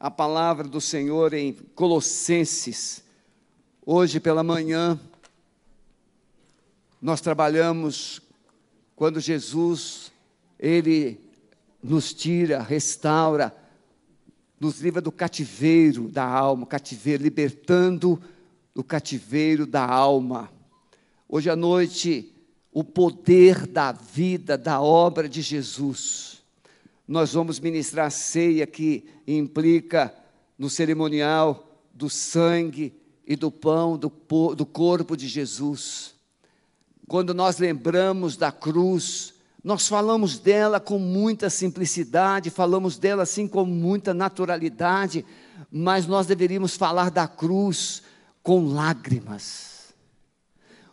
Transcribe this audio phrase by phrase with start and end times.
[0.00, 3.02] a palavra do Senhor em Colossenses.
[3.84, 4.98] Hoje pela manhã,
[7.02, 8.22] nós trabalhamos
[8.94, 10.12] quando Jesus,
[10.58, 11.20] Ele
[11.82, 13.54] nos tira, restaura,
[14.60, 18.20] nos livra do cativeiro da alma, cativeiro, libertando
[18.74, 20.50] do cativeiro da alma.
[21.28, 22.32] Hoje à noite,
[22.72, 26.37] o poder da vida, da obra de Jesus.
[27.08, 30.14] Nós vamos ministrar a ceia que implica
[30.58, 32.94] no cerimonial do sangue
[33.26, 34.12] e do pão do,
[34.54, 36.14] do corpo de Jesus.
[37.06, 39.32] Quando nós lembramos da cruz,
[39.64, 45.24] nós falamos dela com muita simplicidade, falamos dela assim com muita naturalidade,
[45.72, 48.02] mas nós deveríamos falar da cruz
[48.42, 49.94] com lágrimas.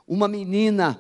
[0.08, 0.98] Uma menina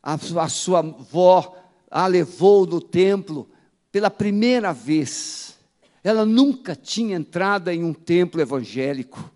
[0.00, 1.56] a, a sua avó
[1.90, 3.48] a levou no templo
[3.94, 5.54] pela primeira vez.
[6.02, 9.30] Ela nunca tinha entrado em um templo evangélico.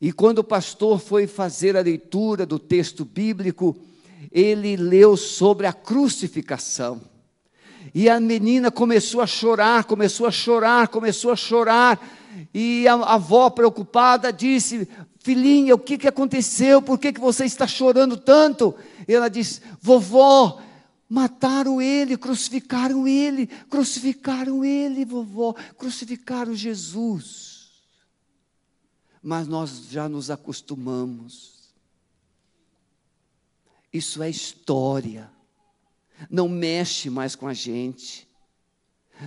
[0.00, 3.76] E quando o pastor foi fazer a leitura do texto bíblico,
[4.30, 7.00] ele leu sobre a crucificação.
[7.92, 12.00] E a menina começou a chorar, começou a chorar, começou a chorar.
[12.54, 16.80] E a, a avó, preocupada, disse: Filhinha, o que, que aconteceu?
[16.80, 18.76] Por que, que você está chorando tanto?
[19.08, 20.60] E ela disse: Vovó,
[21.08, 27.70] mataram ele, crucificaram ele, crucificaram ele, vovó, crucificaram Jesus.
[29.22, 31.72] Mas nós já nos acostumamos.
[33.92, 35.30] Isso é história.
[36.30, 38.26] Não mexe mais com a gente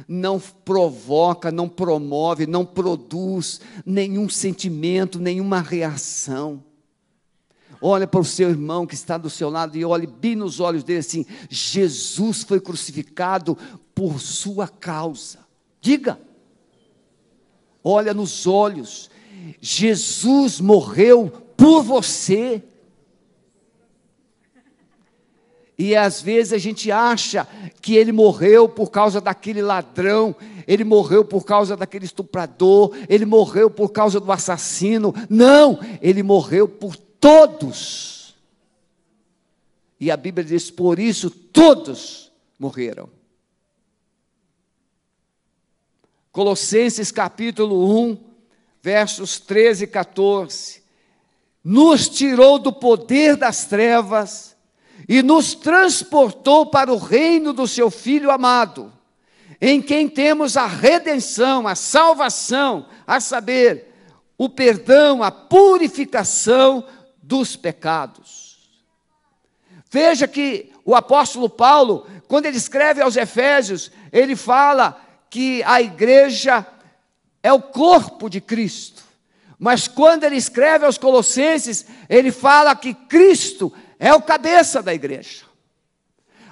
[0.08, 6.64] não provoca, não promove, não produz nenhum sentimento, nenhuma reação.
[7.82, 10.84] Olha para o seu irmão que está do seu lado e olhe bem nos olhos
[10.84, 13.58] dele assim: Jesus foi crucificado
[13.96, 15.40] por sua causa.
[15.82, 16.20] Diga.
[17.84, 19.10] Olha nos olhos.
[19.62, 22.62] Jesus morreu por você.
[25.78, 27.48] E às vezes a gente acha
[27.82, 30.36] que ele morreu por causa daquele ladrão,
[30.68, 35.16] ele morreu por causa daquele estuprador, ele morreu por causa do assassino.
[35.30, 38.36] Não, ele morreu por todos.
[40.00, 43.10] E a Bíblia diz: por isso todos morreram.
[46.32, 48.18] Colossenses capítulo 1,
[48.82, 50.84] versos 13 e 14.
[51.64, 54.56] Nos tirou do poder das trevas
[55.08, 58.94] e nos transportou para o reino do seu Filho amado,
[59.60, 63.94] em quem temos a redenção, a salvação, a saber,
[64.38, 66.86] o perdão, a purificação
[67.30, 68.58] dos pecados.
[69.92, 76.66] Veja que o apóstolo Paulo, quando ele escreve aos Efésios, ele fala que a igreja
[77.44, 79.04] é o corpo de Cristo.
[79.60, 85.44] Mas quando ele escreve aos Colossenses, ele fala que Cristo é o cabeça da igreja.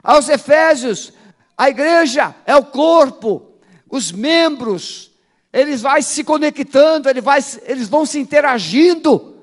[0.04, 1.12] Aos Efésios,
[1.58, 3.54] a igreja é o corpo,
[3.90, 5.10] os membros,
[5.52, 9.37] eles vão se conectando, eles, vai, eles vão se interagindo,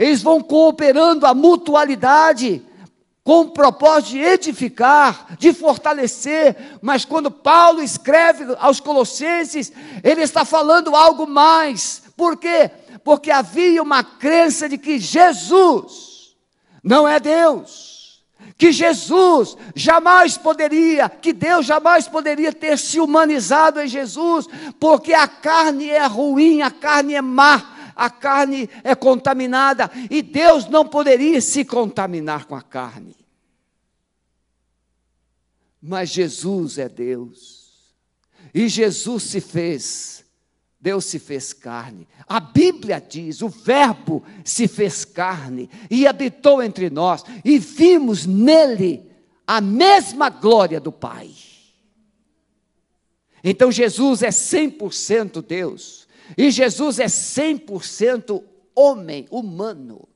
[0.00, 2.66] eles vão cooperando a mutualidade,
[3.22, 9.70] com o propósito de edificar, de fortalecer, mas quando Paulo escreve aos Colossenses,
[10.02, 12.70] ele está falando algo mais, por quê?
[13.04, 16.34] Porque havia uma crença de que Jesus,
[16.82, 18.22] não é Deus.
[18.56, 24.46] Que Jesus jamais poderia, que Deus jamais poderia ter se humanizado em Jesus,
[24.78, 30.66] porque a carne é ruim, a carne é má, a carne é contaminada, e Deus
[30.66, 33.14] não poderia se contaminar com a carne.
[35.82, 37.92] Mas Jesus é Deus,
[38.54, 40.24] e Jesus se fez
[40.82, 42.08] Deus se fez carne.
[42.26, 49.04] A Bíblia diz: o Verbo se fez carne e habitou entre nós, e vimos nele
[49.46, 51.30] a mesma glória do Pai.
[53.44, 55.99] Então Jesus é 100% Deus,
[56.36, 58.42] e Jesus é 100%
[58.74, 60.08] homem, humano.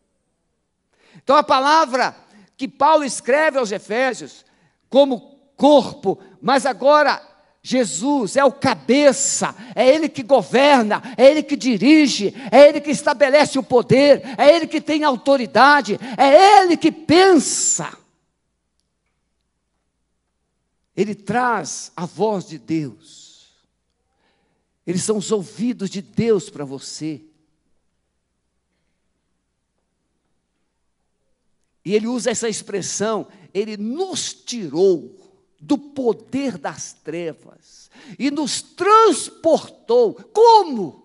[1.17, 2.17] Então a palavra
[2.57, 4.45] que Paulo escreve aos Efésios,
[4.89, 7.21] como corpo, mas agora
[7.67, 12.91] Jesus é o cabeça, é Ele que governa, é Ele que dirige, é Ele que
[12.91, 17.97] estabelece o poder, é Ele que tem autoridade, é Ele que pensa.
[20.95, 23.24] Ele traz a voz de Deus,
[24.87, 27.23] eles são os ouvidos de Deus para você.
[31.85, 35.19] E ele usa essa expressão, ele nos tirou
[35.61, 40.15] do poder das trevas e nos transportou.
[40.15, 41.04] Como?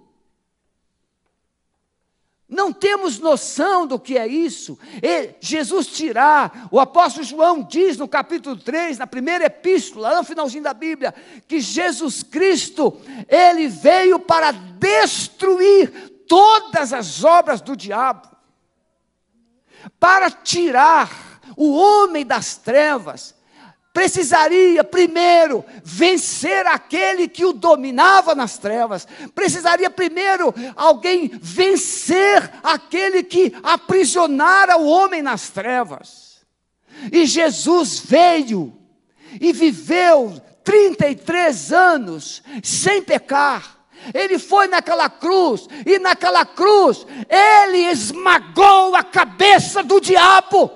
[2.49, 4.77] Não temos noção do que é isso.
[5.03, 10.23] E Jesus tirar, o apóstolo João diz no capítulo 3, na primeira epístola, lá no
[10.23, 11.13] finalzinho da Bíblia,
[11.47, 18.27] que Jesus Cristo, ele veio para destruir todas as obras do diabo,
[19.99, 23.35] para tirar o homem das trevas
[23.93, 33.53] precisaria primeiro vencer aquele que o dominava nas trevas, precisaria primeiro alguém vencer aquele que
[33.63, 36.45] aprisionara o homem nas trevas.
[37.11, 38.73] E Jesus veio
[39.39, 43.77] e viveu 33 anos sem pecar.
[44.13, 50.71] Ele foi naquela cruz, e naquela cruz, ele esmagou a cabeça do diabo.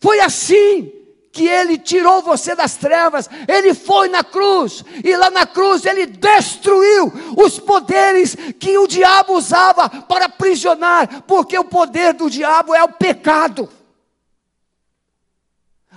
[0.00, 0.97] Foi assim
[1.38, 6.04] que ele tirou você das trevas, ele foi na cruz, e lá na cruz ele
[6.04, 12.82] destruiu os poderes que o diabo usava para aprisionar, porque o poder do diabo é
[12.82, 13.68] o pecado.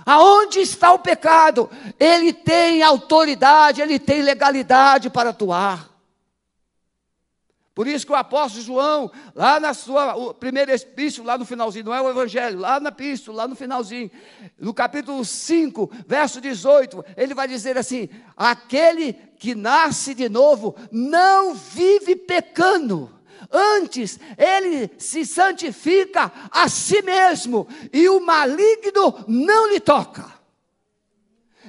[0.06, 1.68] Aonde está o pecado?
[1.98, 5.91] Ele tem autoridade, ele tem legalidade para atuar.
[7.74, 11.94] Por isso que o apóstolo João, lá na sua primeira epístola, lá no finalzinho, não
[11.94, 14.10] é o evangelho, lá na epístola, lá no finalzinho,
[14.58, 21.54] no capítulo 5, verso 18, ele vai dizer assim: aquele que nasce de novo não
[21.54, 23.10] vive pecando,
[23.50, 30.41] antes ele se santifica a si mesmo, e o maligno não lhe toca.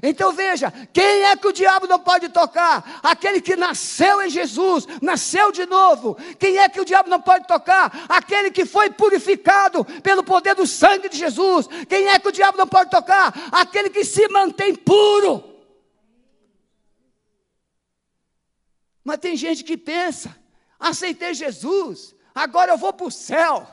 [0.05, 2.99] Então veja, quem é que o diabo não pode tocar?
[3.01, 6.17] Aquele que nasceu em Jesus, nasceu de novo.
[6.37, 8.05] Quem é que o diabo não pode tocar?
[8.09, 11.69] Aquele que foi purificado pelo poder do sangue de Jesus.
[11.87, 13.33] Quem é que o diabo não pode tocar?
[13.49, 15.41] Aquele que se mantém puro.
[19.05, 20.35] Mas tem gente que pensa:
[20.77, 23.65] aceitei Jesus, agora eu vou para o céu.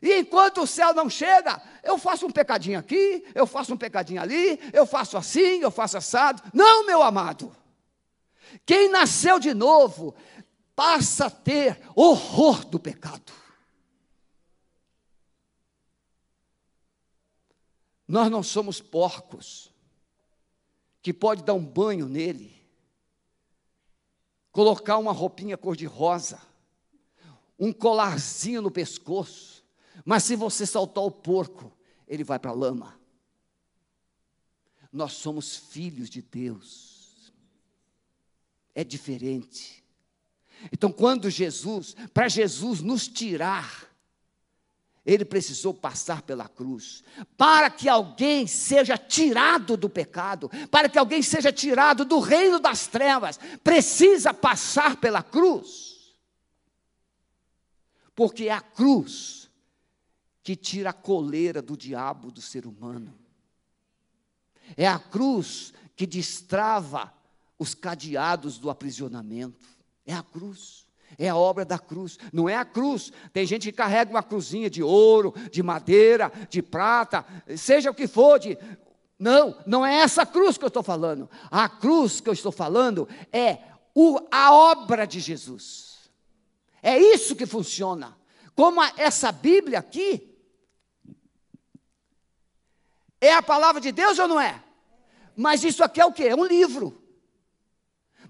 [0.00, 4.20] E enquanto o céu não chega, eu faço um pecadinho aqui, eu faço um pecadinho
[4.20, 6.42] ali, eu faço assim, eu faço assado.
[6.52, 7.54] Não, meu amado.
[8.64, 10.14] Quem nasceu de novo
[10.74, 13.32] passa a ter horror do pecado.
[18.06, 19.70] Nós não somos porcos
[21.02, 22.56] que pode dar um banho nele,
[24.50, 26.40] colocar uma roupinha cor-de-rosa,
[27.58, 29.57] um colarzinho no pescoço,
[30.04, 31.72] mas se você soltar o porco,
[32.06, 32.98] ele vai para a lama.
[34.92, 37.32] Nós somos filhos de Deus.
[38.74, 39.84] É diferente.
[40.72, 43.88] Então, quando Jesus, para Jesus nos tirar,
[45.04, 47.02] ele precisou passar pela cruz,
[47.36, 52.86] para que alguém seja tirado do pecado, para que alguém seja tirado do reino das
[52.86, 56.14] trevas, precisa passar pela cruz.
[58.14, 59.47] Porque é a cruz
[60.48, 63.14] que tira a coleira do diabo do ser humano.
[64.78, 67.12] É a cruz que destrava
[67.58, 69.68] os cadeados do aprisionamento.
[70.06, 70.86] É a cruz.
[71.18, 73.12] É a obra da cruz, não é a cruz.
[73.30, 78.06] Tem gente que carrega uma cruzinha de ouro, de madeira, de prata, seja o que
[78.06, 78.56] for, de...
[79.18, 81.28] não, não é essa cruz que eu estou falando.
[81.50, 83.58] A cruz que eu estou falando é
[83.94, 86.10] o, a obra de Jesus.
[86.82, 88.16] É isso que funciona.
[88.54, 90.27] Como a, essa Bíblia aqui,
[93.20, 94.62] é a palavra de Deus ou não é?
[95.36, 96.24] Mas isso aqui é o quê?
[96.24, 97.00] É um livro.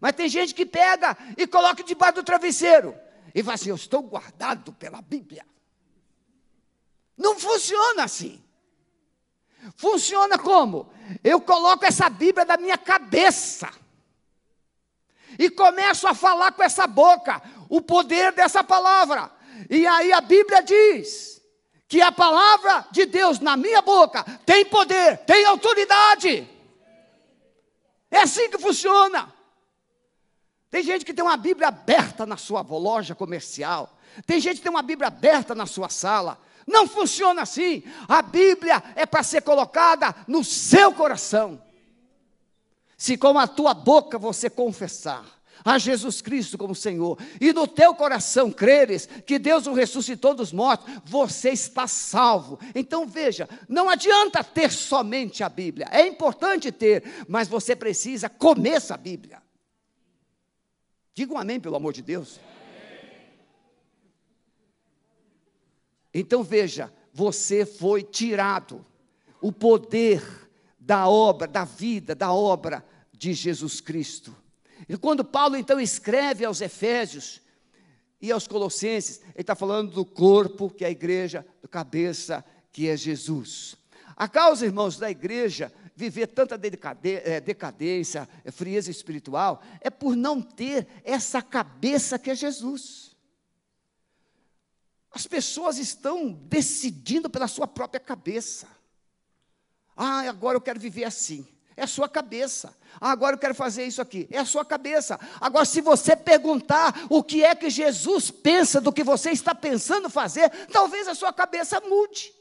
[0.00, 2.94] Mas tem gente que pega e coloca debaixo do travesseiro
[3.34, 5.44] e fala assim: Eu estou guardado pela Bíblia.
[7.16, 8.42] Não funciona assim.
[9.76, 10.92] Funciona como?
[11.24, 13.68] Eu coloco essa Bíblia na minha cabeça
[15.38, 19.30] e começo a falar com essa boca o poder dessa palavra.
[19.68, 21.37] E aí a Bíblia diz
[21.88, 26.46] que a palavra de Deus na minha boca tem poder, tem autoridade.
[28.10, 29.32] É assim que funciona.
[30.70, 33.98] Tem gente que tem uma Bíblia aberta na sua loja comercial.
[34.26, 36.38] Tem gente que tem uma Bíblia aberta na sua sala.
[36.66, 37.82] Não funciona assim.
[38.06, 41.62] A Bíblia é para ser colocada no seu coração.
[42.98, 47.94] Se com a tua boca você confessar a Jesus Cristo como Senhor, e no teu
[47.94, 52.58] coração creres que Deus o ressuscitou dos mortos, você está salvo.
[52.74, 58.70] Então veja, não adianta ter somente a Bíblia, é importante ter, mas você precisa comer
[58.70, 59.42] essa Bíblia.
[61.14, 62.38] Diga um amém, pelo amor de Deus.
[66.14, 68.84] Então veja, você foi tirado
[69.40, 70.22] o poder
[70.78, 74.34] da obra, da vida, da obra de Jesus Cristo.
[74.86, 77.40] E quando Paulo então escreve aos Efésios
[78.20, 82.88] e aos Colossenses, ele está falando do corpo, que é a igreja, do cabeça, que
[82.88, 83.76] é Jesus.
[84.16, 90.40] A causa, irmãos, da igreja viver tanta eh, decadência, eh, frieza espiritual, é por não
[90.40, 93.16] ter essa cabeça que é Jesus.
[95.10, 98.68] As pessoas estão decidindo pela sua própria cabeça.
[99.96, 101.44] Ah, agora eu quero viver assim.
[101.78, 102.76] É a sua cabeça.
[103.00, 104.26] Ah, agora eu quero fazer isso aqui.
[104.32, 105.16] É a sua cabeça.
[105.40, 110.10] Agora, se você perguntar o que é que Jesus pensa do que você está pensando
[110.10, 112.34] fazer, talvez a sua cabeça mude.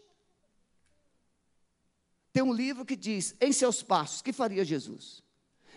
[2.34, 5.22] Tem um livro que diz, em seus passos, que faria Jesus?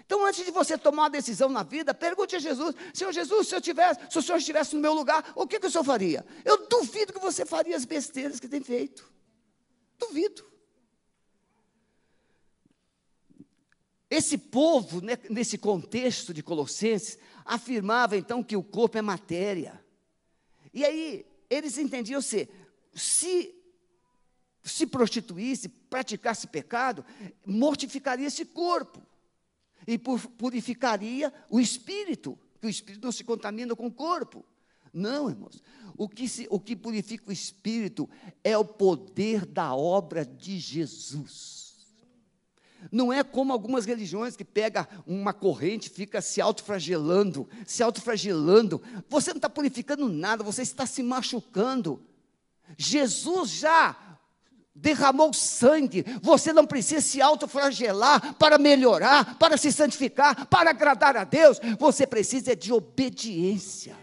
[0.06, 3.54] Então, antes de você tomar uma decisão na vida, pergunte a Jesus: Senhor Jesus, se,
[3.54, 6.24] eu tivesse, se o Senhor estivesse no meu lugar, o que, que o Senhor faria?
[6.46, 9.06] Eu duvido que você faria as besteiras que tem feito.
[9.98, 10.49] Duvido.
[14.10, 19.82] Esse povo, né, nesse contexto de Colossenses, afirmava então que o corpo é matéria.
[20.74, 22.50] E aí, eles entendiam ser,
[22.92, 23.54] se
[24.62, 27.04] se prostituísse, praticasse pecado,
[27.46, 29.00] mortificaria esse corpo
[29.86, 34.44] e purificaria o espírito, que o espírito não se contamina com o corpo.
[34.92, 35.62] Não, irmãos.
[35.96, 38.08] O que, se, o que purifica o espírito
[38.42, 41.59] é o poder da obra de Jesus.
[42.90, 48.82] Não é como algumas religiões que pega uma corrente e fica se autofragelando, se autofragelando.
[49.08, 52.02] Você não está purificando nada, você está se machucando.
[52.76, 53.96] Jesus já
[54.74, 61.24] derramou sangue, você não precisa se autoflagelar para melhorar, para se santificar, para agradar a
[61.24, 63.96] Deus, você precisa de obediência.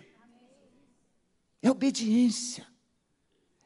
[1.61, 2.67] É obediência.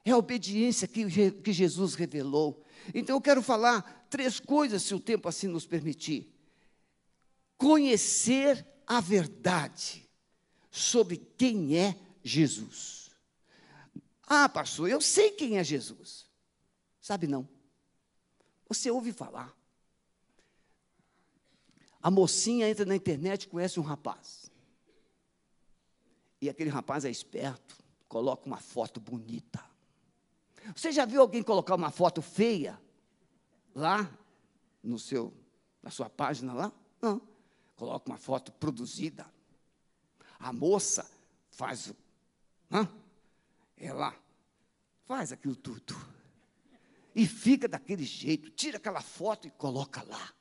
[0.06, 2.64] É a obediência que, que Jesus revelou.
[2.94, 6.32] Então eu quero falar três coisas, se o tempo assim nos permitir.
[7.58, 10.08] Conhecer a verdade
[10.70, 13.10] sobre quem é Jesus.
[14.28, 16.30] Ah, pastor, eu sei quem é Jesus.
[17.02, 17.48] Sabe não.
[18.68, 19.56] Você ouve falar.
[22.04, 24.52] A mocinha entra na internet e conhece um rapaz.
[26.42, 27.78] E aquele rapaz é esperto,
[28.10, 29.64] coloca uma foto bonita.
[30.76, 32.80] Você já viu alguém colocar uma foto feia
[33.74, 34.10] lá
[34.84, 35.34] no seu
[35.82, 36.72] na sua página lá?
[37.02, 37.22] Não.
[37.76, 39.26] Coloca uma foto produzida.
[40.40, 41.10] A moça
[41.50, 41.94] faz
[42.72, 42.88] hã?
[43.78, 44.16] ela
[45.06, 45.96] faz aquilo tudo
[47.14, 50.34] e fica daquele jeito, tira aquela foto e coloca lá.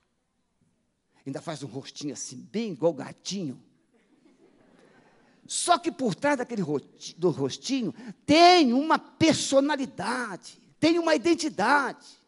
[1.26, 3.60] Ainda faz um rostinho assim, bem igual gatinho.
[5.46, 6.62] Só que por trás daquele
[7.16, 7.92] do rostinho
[8.24, 12.19] tem uma personalidade, tem uma identidade.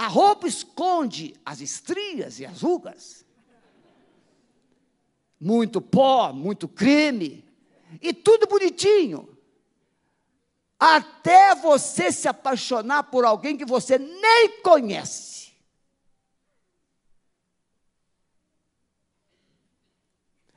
[0.00, 3.22] A roupa esconde as estrias e as rugas.
[5.38, 7.44] Muito pó, muito creme,
[8.00, 9.36] e tudo bonitinho
[10.78, 15.52] até você se apaixonar por alguém que você nem conhece.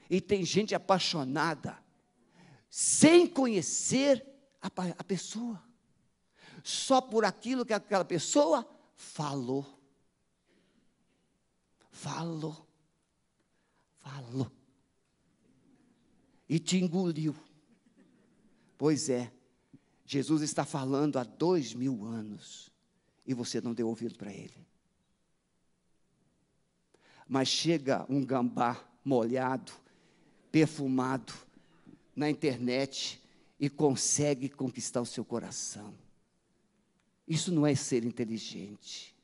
[0.10, 1.78] E tem gente apaixonada
[2.70, 4.26] sem conhecer
[4.62, 5.62] a, a pessoa,
[6.64, 9.66] só por aquilo que aquela pessoa falou.
[11.92, 12.68] Falou,
[14.00, 14.52] falou,
[16.50, 17.36] e te engoliu.
[18.78, 19.32] Pois é,
[20.06, 22.72] Jesus está falando há dois mil anos
[23.26, 24.68] e você não deu ouvido para ele.
[27.28, 29.72] Mas chega um gambá molhado,
[30.52, 31.34] perfumado,
[32.16, 33.22] na internet
[33.60, 35.94] e consegue conquistar o seu coração.
[37.28, 39.16] Isso não é ser inteligente.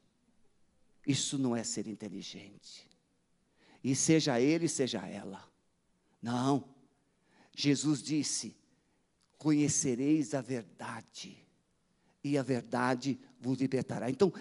[1.05, 2.87] Isso não é ser inteligente.
[3.83, 5.43] E seja ele, seja ela.
[6.21, 6.63] Não.
[7.55, 8.55] Jesus disse:
[9.37, 11.37] conhecereis a verdade,
[12.23, 14.09] e a verdade vos libertará.
[14.09, 14.33] Então,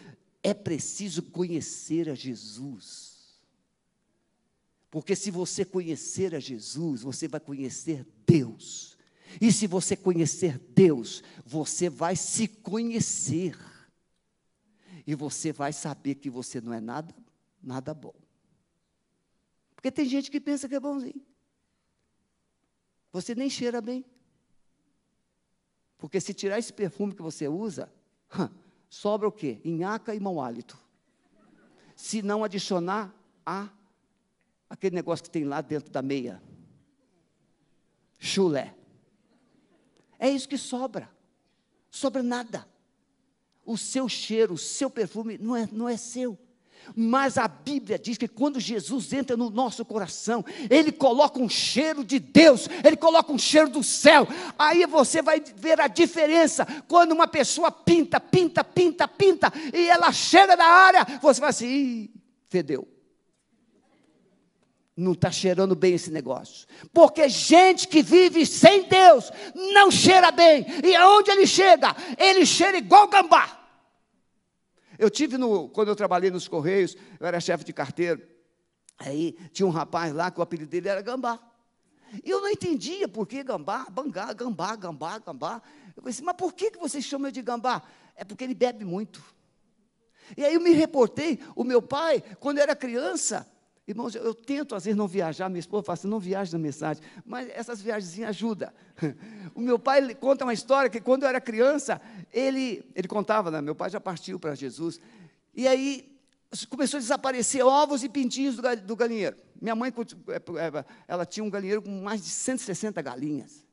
[0.42, 3.38] é preciso conhecer a Jesus.
[4.90, 8.97] Porque se você conhecer a Jesus, você vai conhecer Deus.
[9.40, 13.56] E se você conhecer Deus, você vai se conhecer.
[15.06, 17.14] E você vai saber que você não é nada,
[17.62, 18.14] nada bom.
[19.74, 21.22] Porque tem gente que pensa que é bonzinho.
[23.12, 24.04] Você nem cheira bem.
[25.96, 27.92] Porque se tirar esse perfume que você usa,
[28.88, 29.60] sobra o quê?
[29.64, 30.78] Inhaca e mau hálito.
[31.96, 33.68] Se não adicionar a
[34.68, 36.42] aquele negócio que tem lá dentro da meia.
[38.18, 38.74] Chulé.
[40.18, 41.08] É isso que sobra.
[41.90, 42.66] Sobra nada.
[43.64, 46.38] O seu cheiro, o seu perfume não é, não é seu.
[46.96, 52.02] Mas a Bíblia diz que quando Jesus entra no nosso coração, Ele coloca um cheiro
[52.02, 54.26] de Deus, Ele coloca um cheiro do céu.
[54.58, 60.12] Aí você vai ver a diferença quando uma pessoa pinta, pinta, pinta, pinta, e ela
[60.12, 62.08] chega na área, você vai assim,
[62.48, 62.97] fedeu
[64.98, 66.66] não está cheirando bem esse negócio.
[66.92, 70.66] Porque gente que vive sem Deus não cheira bem.
[70.84, 71.94] E aonde ele chega?
[72.18, 73.56] Ele cheira igual gambá.
[74.98, 78.20] Eu tive no, quando eu trabalhei nos Correios, eu era chefe de carteiro.
[78.98, 81.38] Aí tinha um rapaz lá que o apelido dele era Gambá.
[82.24, 85.62] E eu não entendia por que gambá, bangá, gambá, gambá, gambá.
[85.94, 87.82] Eu falei assim, mas por que, que chamam de gambá?
[88.16, 89.22] É porque ele bebe muito.
[90.36, 93.46] E aí eu me reportei, o meu pai, quando eu era criança,
[93.88, 96.58] Irmãos, eu, eu, tento às vezes não viajar, minha esposa fala assim, não viaje na
[96.58, 98.70] mensagem, mas essas viagens ajudam.
[99.54, 103.62] O meu pai conta uma história que quando eu era criança, ele, ele contava, né,
[103.62, 105.00] meu pai já partiu para Jesus,
[105.54, 106.16] e aí
[106.68, 109.36] começou a desaparecer ovos e pintinhos do, do galinheiro.
[109.60, 109.90] Minha mãe,
[110.28, 113.64] é, é, ela tinha um galinheiro com mais de 160 galinhas.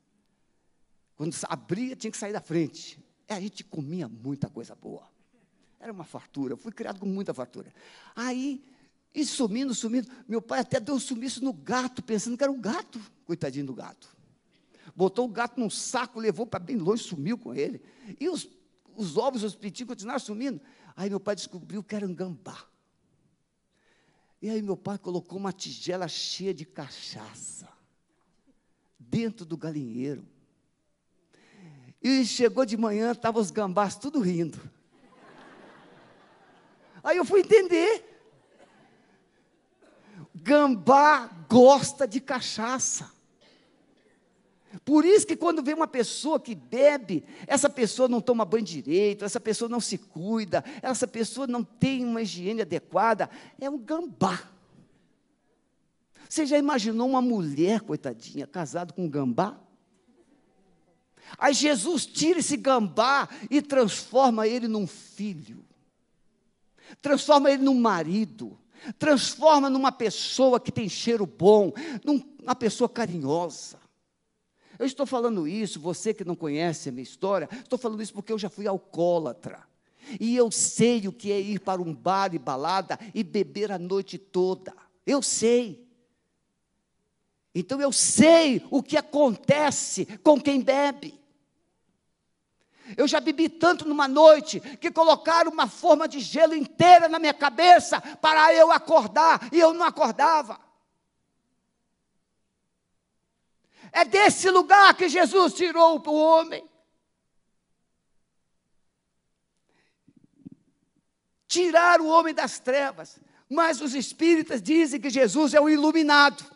[1.14, 2.98] Quando abria, tinha que sair da frente.
[3.28, 5.06] E a gente comia muita coisa boa.
[5.78, 7.72] Era uma fartura, eu fui criado com muita fartura.
[8.16, 8.64] Aí
[9.16, 10.06] e sumindo, sumindo.
[10.28, 13.72] Meu pai até deu um sumiço no gato, pensando que era um gato, coitadinho do
[13.72, 14.14] gato.
[14.94, 17.80] Botou o gato num saco, levou para bem longe, sumiu com ele.
[18.20, 18.46] E os,
[18.94, 20.60] os ovos, os pitinhos continuaram sumindo.
[20.94, 22.62] Aí meu pai descobriu que era um gambá.
[24.42, 27.66] E aí meu pai colocou uma tigela cheia de cachaça
[28.98, 30.26] dentro do galinheiro.
[32.02, 34.60] E chegou de manhã, estavam os gambás tudo rindo.
[37.02, 38.05] Aí eu fui entender.
[40.46, 43.10] Gambá gosta de cachaça.
[44.84, 49.24] Por isso que quando vem uma pessoa que bebe, essa pessoa não toma banho direito,
[49.24, 53.28] essa pessoa não se cuida, essa pessoa não tem uma higiene adequada,
[53.60, 54.40] é um gambá.
[56.28, 59.58] Você já imaginou uma mulher, coitadinha, casada com um gambá?
[61.38, 65.64] Aí Jesus tira esse gambá e transforma ele num filho,
[67.02, 68.56] transforma ele num marido,
[68.98, 71.72] transforma numa pessoa que tem cheiro bom,
[72.04, 73.78] numa pessoa carinhosa.
[74.78, 78.32] Eu estou falando isso, você que não conhece a minha história, estou falando isso porque
[78.32, 79.64] eu já fui alcoólatra.
[80.20, 83.78] E eu sei o que é ir para um bar e balada e beber a
[83.78, 84.72] noite toda.
[85.04, 85.84] Eu sei.
[87.54, 91.18] Então eu sei o que acontece com quem bebe.
[92.96, 97.34] Eu já bebi tanto numa noite que colocaram uma forma de gelo inteira na minha
[97.34, 100.60] cabeça para eu acordar e eu não acordava.
[103.92, 106.68] É desse lugar que Jesus tirou o homem.
[111.48, 113.18] Tirar o homem das trevas.
[113.48, 116.55] Mas os espíritas dizem que Jesus é o iluminado.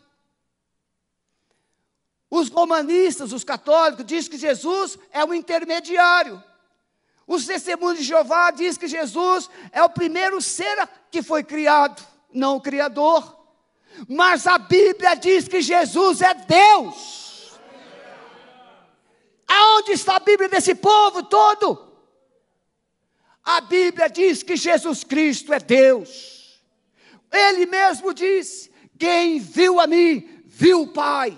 [2.30, 6.42] Os romanistas, os católicos, dizem que Jesus é o intermediário.
[7.26, 12.00] Os testemunhos de Jeová dizem que Jesus é o primeiro ser que foi criado,
[12.32, 13.36] não o Criador.
[14.08, 17.58] Mas a Bíblia diz que Jesus é Deus.
[19.46, 21.90] Aonde está a Bíblia desse povo todo?
[23.44, 26.60] A Bíblia diz que Jesus Cristo é Deus.
[27.32, 31.36] Ele mesmo disse: Quem viu a mim, viu o Pai.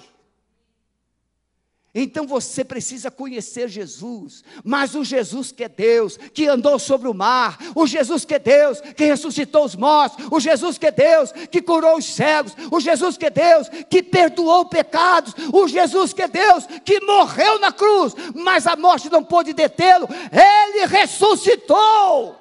[1.95, 7.13] Então você precisa conhecer Jesus, mas o Jesus que é Deus, que andou sobre o
[7.13, 11.33] mar, o Jesus que é Deus, que ressuscitou os mortos, o Jesus que é Deus,
[11.51, 16.23] que curou os cegos, o Jesus que é Deus, que perdoou pecados, o Jesus que
[16.23, 22.41] é Deus, que morreu na cruz, mas a morte não pôde detê-lo, ele ressuscitou.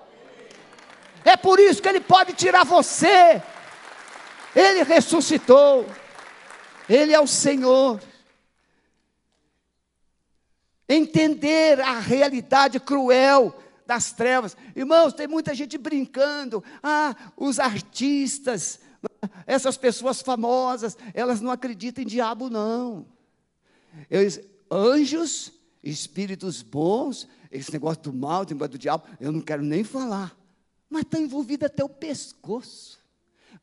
[1.25, 3.41] É por isso que ele pode tirar você.
[4.55, 5.85] Ele ressuscitou.
[6.89, 7.99] Ele é o Senhor
[10.93, 14.55] entender a realidade cruel das trevas.
[14.75, 16.63] Irmãos, tem muita gente brincando.
[16.81, 18.79] Ah, os artistas,
[19.45, 23.05] essas pessoas famosas, elas não acreditam em diabo, não.
[24.09, 24.39] Eles,
[24.71, 25.51] anjos,
[25.83, 30.35] espíritos bons, esse negócio do mal, esse negócio do diabo, eu não quero nem falar.
[30.89, 33.00] Mas está envolvido até o pescoço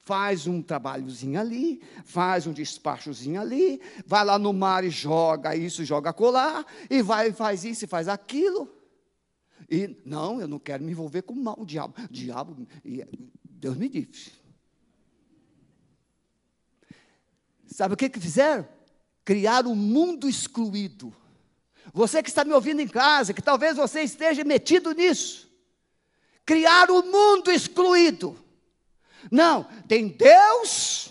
[0.09, 5.85] faz um trabalhozinho ali, faz um despachozinho ali, vai lá no mar e joga isso,
[5.85, 8.75] joga colar, e vai faz isso e faz aquilo.
[9.71, 11.95] E não, eu não quero me envolver com o mal, o diabo.
[12.03, 12.67] O diabo,
[13.45, 14.33] Deus me disse.
[17.67, 18.67] Sabe o que, que fizeram?
[19.27, 21.15] Criaram um mundo excluído.
[21.93, 25.51] Você que está me ouvindo em casa, que talvez você esteja metido nisso.
[26.47, 28.48] Criaram um mundo excluído
[29.31, 31.11] Não, tem Deus,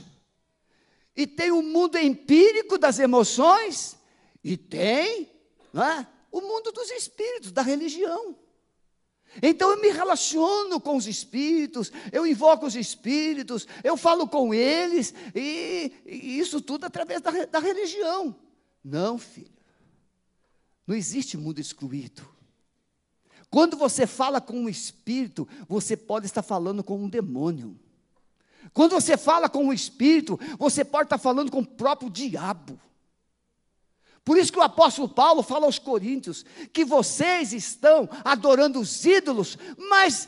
[1.16, 3.98] e tem o mundo empírico das emoções,
[4.44, 5.30] e tem
[5.74, 8.36] é, o mundo dos espíritos, da religião.
[9.42, 15.14] Então eu me relaciono com os espíritos, eu invoco os espíritos, eu falo com eles,
[15.36, 18.36] e, e isso tudo através da, da religião.
[18.84, 19.52] Não, filho.
[20.86, 22.28] Não existe mundo excluído.
[23.50, 27.78] Quando você fala com um espírito, você pode estar falando com um demônio.
[28.74, 32.80] Quando você fala com um espírito, você pode estar falando com o próprio diabo.
[34.24, 39.58] Por isso que o apóstolo Paulo fala aos coríntios que vocês estão adorando os ídolos,
[39.90, 40.28] mas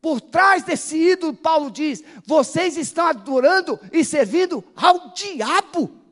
[0.00, 6.02] por trás desse ídolo, Paulo diz, vocês estão adorando e servindo ao diabo.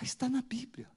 [0.00, 0.90] Está na Bíblia.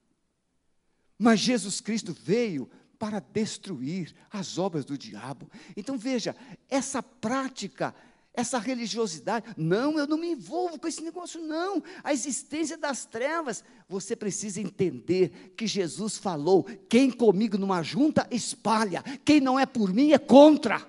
[1.18, 5.50] Mas Jesus Cristo veio para destruir as obras do diabo.
[5.76, 6.34] Então veja,
[6.68, 7.94] essa prática
[8.36, 9.46] essa religiosidade.
[9.56, 11.82] Não, eu não me envolvo com esse negócio, não.
[12.04, 13.64] A existência das trevas.
[13.88, 19.02] Você precisa entender que Jesus falou: quem comigo numa junta, espalha.
[19.24, 20.86] Quem não é por mim, é contra.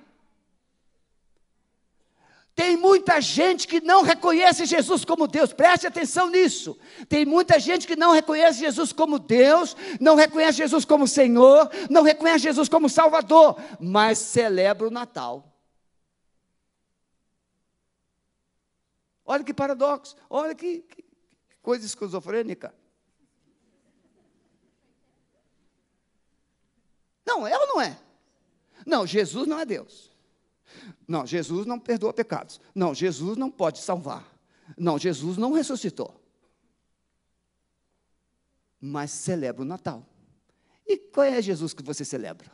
[2.58, 6.76] Tem muita gente que não reconhece Jesus como Deus, preste atenção nisso.
[7.08, 12.02] Tem muita gente que não reconhece Jesus como Deus, não reconhece Jesus como Senhor, não
[12.02, 15.56] reconhece Jesus como Salvador, mas celebra o Natal.
[19.24, 21.06] Olha que paradoxo, olha que, que
[21.62, 22.74] coisa esquizofrênica.
[27.24, 28.00] Não, é ou não é?
[28.84, 30.17] Não, Jesus não é Deus.
[31.08, 32.60] Não, Jesus não perdoa pecados.
[32.74, 34.38] Não, Jesus não pode salvar.
[34.78, 36.14] Não, Jesus não ressuscitou.
[38.80, 40.06] Mas celebra o Natal.
[40.86, 42.52] E qual é Jesus que você celebra?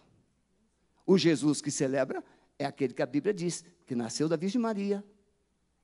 [1.05, 2.23] O Jesus que celebra
[2.57, 5.03] é aquele que a Bíblia diz que nasceu da Virgem Maria,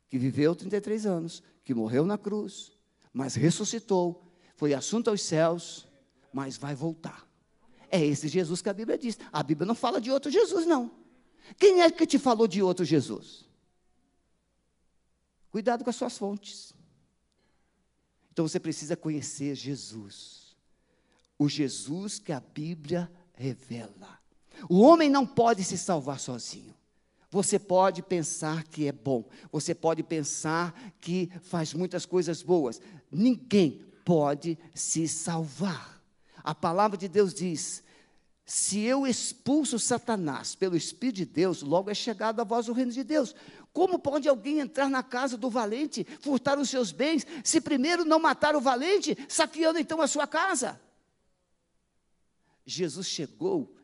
[0.10, 2.72] que viveu 33 anos, que morreu na cruz,
[3.14, 4.24] mas ressuscitou,
[4.56, 5.88] foi assunto aos céus,
[6.34, 7.28] mas vai voltar.
[7.92, 9.18] É esse Jesus que a Bíblia diz.
[9.32, 10.92] A Bíblia não fala de outro Jesus, não.
[11.58, 13.46] Quem é que te falou de outro Jesus?
[15.52, 16.74] Cuidado com as suas fontes.
[18.32, 20.56] Então você precisa conhecer Jesus.
[21.38, 24.20] O Jesus que a Bíblia revela.
[24.70, 26.76] O homem não pode se salvar sozinho.
[27.32, 32.82] Você pode pensar que é bom, você pode pensar que faz muitas coisas boas.
[33.12, 36.02] Ninguém pode se salvar.
[36.44, 37.84] A palavra de Deus diz:
[38.50, 42.92] se eu expulso Satanás pelo Espírito de Deus, logo é chegado a vós o reino
[42.92, 43.36] de Deus.
[43.72, 48.18] Como pode alguém entrar na casa do valente, furtar os seus bens, se primeiro não
[48.18, 50.82] matar o valente, saqueando então a sua casa?
[52.66, 53.78] Jesus chegou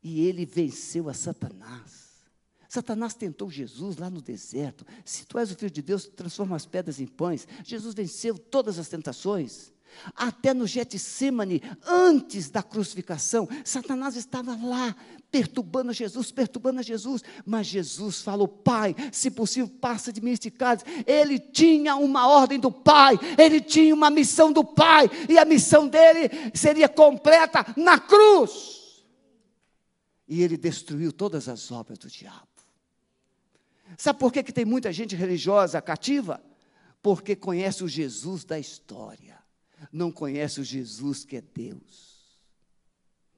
[0.00, 2.22] e ele venceu a Satanás.
[2.68, 4.86] Satanás tentou Jesus lá no deserto.
[5.04, 7.48] Se tu és o filho de Deus, transforma as pedras em pães.
[7.64, 9.72] Jesus venceu todas as tentações.
[10.14, 14.94] Até no Getsemane, antes da crucificação, Satanás estava lá,
[15.30, 20.84] perturbando Jesus, perturbando Jesus, mas Jesus falou: Pai, se possível, passa de mim este cálice.
[21.06, 25.88] Ele tinha uma ordem do Pai, ele tinha uma missão do Pai, e a missão
[25.88, 29.04] dele seria completa na cruz.
[30.26, 32.46] E ele destruiu todas as obras do diabo.
[33.96, 36.42] Sabe por que, que tem muita gente religiosa cativa?
[37.00, 39.37] Porque conhece o Jesus da história,
[39.92, 42.18] não conhece o Jesus que é Deus.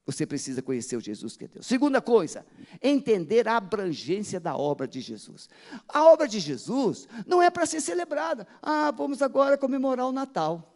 [0.07, 1.67] Você precisa conhecer o Jesus que é Deus.
[1.67, 2.45] Segunda coisa,
[2.83, 5.49] entender a abrangência da obra de Jesus.
[5.87, 8.47] A obra de Jesus não é para ser celebrada.
[8.61, 10.67] Ah, vamos agora comemorar o Natal.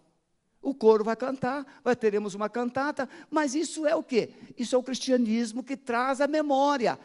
[0.63, 4.31] O coro vai cantar, vai teremos uma cantata, mas isso é o quê?
[4.57, 6.99] Isso é o cristianismo que traz a memória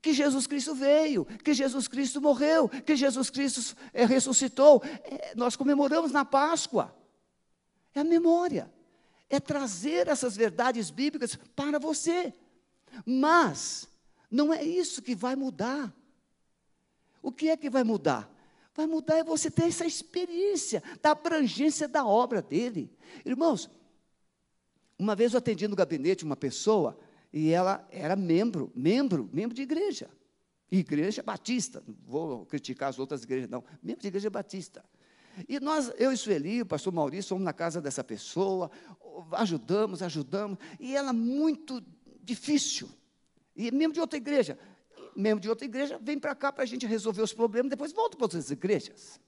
[0.00, 4.80] que Jesus Cristo veio, que Jesus Cristo morreu, que Jesus Cristo é, ressuscitou.
[5.02, 6.94] É, nós comemoramos na Páscoa.
[7.96, 8.70] É a memória.
[9.28, 12.32] É trazer essas verdades bíblicas para você.
[13.04, 13.88] Mas
[14.30, 15.92] não é isso que vai mudar.
[17.22, 18.30] O que é que vai mudar?
[18.74, 22.94] Vai mudar é você ter essa experiência da abrangência da obra dele.
[23.24, 23.70] Irmãos,
[24.98, 26.98] uma vez eu atendi no gabinete uma pessoa
[27.32, 30.10] e ela era membro, membro, membro de igreja.
[30.70, 34.84] Igreja batista, não vou criticar as outras igrejas, não, membro de igreja batista.
[35.48, 38.70] E nós, eu e Sueli, o pastor Maurício, fomos na casa dessa pessoa,
[39.32, 41.82] ajudamos, ajudamos, e ela muito
[42.22, 42.88] difícil.
[43.54, 44.58] E membro de outra igreja.
[45.14, 48.16] Membro de outra igreja, vem para cá para a gente resolver os problemas, depois volta
[48.16, 49.20] para outras igrejas.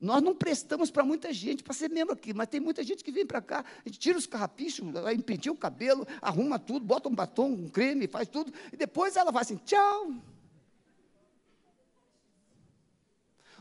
[0.00, 3.10] Nós não prestamos para muita gente para ser membro aqui, mas tem muita gente que
[3.10, 7.14] vem para cá, a gente tira os carrapichos, impedir o cabelo, arruma tudo, bota um
[7.14, 10.14] batom, um creme, faz tudo, e depois ela vai assim, tchau.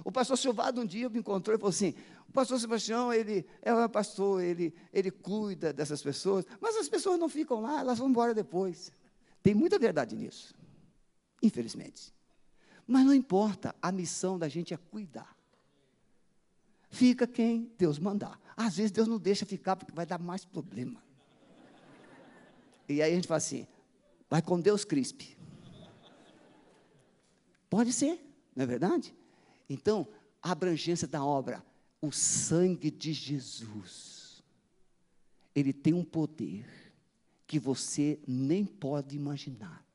[0.03, 1.93] O pastor Silvado um dia me encontrou e falou assim:
[2.27, 7.29] o pastor Sebastião, ele é pastor, ele, ele cuida dessas pessoas, mas as pessoas não
[7.29, 8.91] ficam lá, elas vão embora depois.
[9.41, 10.53] Tem muita verdade nisso,
[11.41, 12.13] infelizmente.
[12.85, 15.35] Mas não importa, a missão da gente é cuidar.
[16.89, 18.39] Fica quem Deus mandar.
[18.55, 21.03] Às vezes Deus não deixa ficar porque vai dar mais problema.
[22.87, 23.67] E aí a gente fala assim:
[24.29, 25.37] vai com Deus, crispe.
[27.69, 28.19] Pode ser,
[28.55, 29.13] não é verdade?
[29.69, 30.07] Então,
[30.41, 31.63] a abrangência da obra,
[32.01, 34.43] o sangue de Jesus,
[35.55, 36.65] ele tem um poder
[37.45, 39.85] que você nem pode imaginar.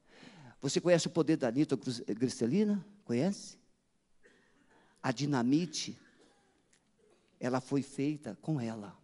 [0.60, 2.84] Você conhece o poder da nitroglicerina?
[3.04, 3.58] Conhece?
[5.02, 5.98] A dinamite,
[7.40, 8.96] ela foi feita com ela.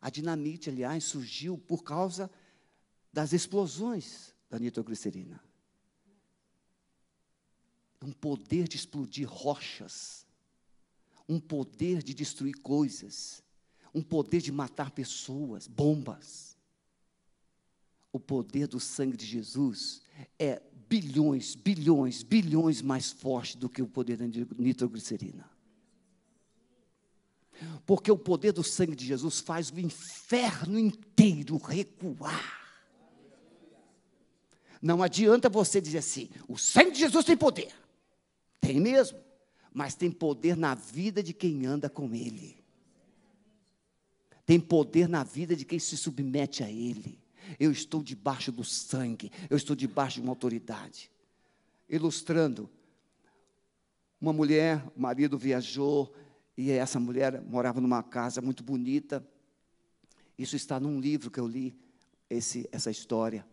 [0.00, 2.30] A dinamite, aliás, surgiu por causa
[3.12, 5.40] das explosões da nitroglicerina
[8.04, 10.26] um poder de explodir rochas,
[11.26, 13.42] um poder de destruir coisas,
[13.94, 16.54] um poder de matar pessoas, bombas.
[18.12, 20.02] O poder do sangue de Jesus
[20.38, 24.26] é bilhões, bilhões, bilhões mais forte do que o poder da
[24.58, 25.50] nitroglicerina.
[27.86, 32.62] Porque o poder do sangue de Jesus faz o inferno inteiro recuar.
[34.82, 37.83] Não adianta você dizer assim: o sangue de Jesus tem poder.
[38.60, 39.18] Tem mesmo,
[39.72, 42.56] mas tem poder na vida de quem anda com Ele.
[44.46, 47.18] Tem poder na vida de quem se submete a Ele.
[47.58, 51.10] Eu estou debaixo do sangue, eu estou debaixo de uma autoridade.
[51.88, 52.70] Ilustrando,
[54.20, 56.14] uma mulher, o marido viajou,
[56.56, 59.26] e essa mulher morava numa casa muito bonita.
[60.38, 61.76] Isso está num livro que eu li,
[62.30, 63.46] esse, essa história.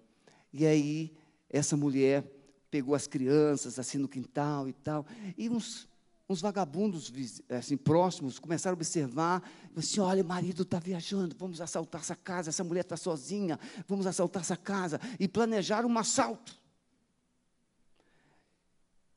[0.53, 1.13] E aí,
[1.49, 2.23] essa mulher
[2.71, 5.05] pegou as crianças assim no quintal e tal,
[5.37, 5.87] e uns,
[6.27, 7.11] uns vagabundos
[7.49, 9.43] assim, próximos começaram a observar,
[9.75, 14.07] assim, olha, o marido está viajando, vamos assaltar essa casa, essa mulher está sozinha, vamos
[14.07, 16.59] assaltar essa casa, e planejaram um assalto.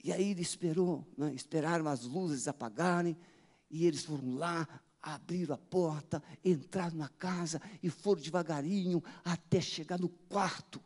[0.03, 3.17] E aí ele esperou, né, esperaram as luzes apagarem,
[3.71, 4.69] e eles foram lá,
[5.01, 10.81] abriram a porta, entraram na casa e foram devagarinho até chegar no quarto.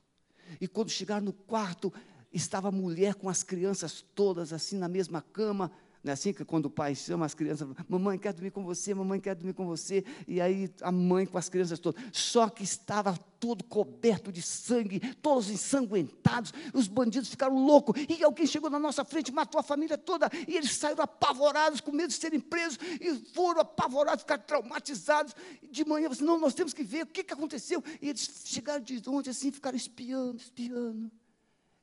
[0.61, 1.93] E quando chegaram no quarto,
[2.33, 5.71] estava a mulher com as crianças todas assim na mesma cama.
[6.03, 8.95] Não é assim que quando o pai chama as crianças, mamãe quer dormir com você,
[8.95, 12.01] mamãe quer dormir com você, e aí a mãe com as crianças todas.
[12.13, 18.47] Só que estava todo coberto de sangue, todos ensanguentados, os bandidos ficaram loucos, e alguém
[18.47, 22.15] chegou na nossa frente, matou a família toda, e eles saíram apavorados, com medo de
[22.15, 25.35] serem presos, e foram apavorados, ficaram traumatizados.
[25.69, 27.83] De manhã, assim, não, nós temos que ver o que, que aconteceu.
[28.01, 31.11] E eles chegaram de onde assim, ficaram espiando, espiando.